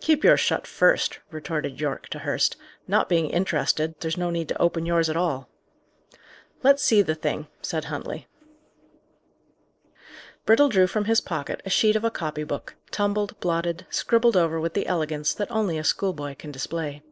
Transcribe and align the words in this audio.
"Keep 0.00 0.24
yours 0.24 0.40
shut 0.40 0.66
first," 0.66 1.18
retorted 1.30 1.78
Yorke 1.78 2.08
to 2.08 2.20
Hurst. 2.20 2.56
"Not 2.88 3.06
being 3.06 3.28
interested, 3.28 3.94
there's 4.00 4.16
no 4.16 4.30
need 4.30 4.48
to 4.48 4.56
open 4.58 4.86
yours 4.86 5.10
at 5.10 5.16
all." 5.18 5.46
"Let's 6.62 6.82
see 6.82 7.02
the 7.02 7.14
thing," 7.14 7.48
said 7.60 7.84
Huntley. 7.84 8.26
Brittle 10.46 10.70
drew 10.70 10.86
from 10.86 11.04
his 11.04 11.20
pocket 11.20 11.60
a 11.66 11.68
sheet 11.68 11.96
of 11.96 12.04
a 12.04 12.10
copy 12.10 12.44
book, 12.44 12.74
tumbled, 12.90 13.38
blotted, 13.40 13.84
scribbled 13.90 14.38
over 14.38 14.58
with 14.58 14.72
the 14.72 14.86
elegance 14.86 15.34
that 15.34 15.50
only 15.50 15.76
a 15.76 15.84
schoolboy 15.84 16.36
can 16.36 16.50
display. 16.50 17.02